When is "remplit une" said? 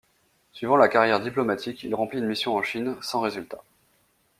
1.93-2.25